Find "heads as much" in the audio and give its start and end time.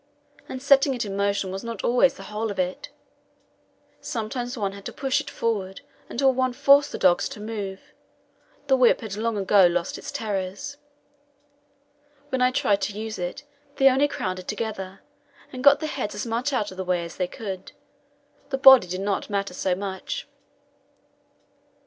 15.89-16.51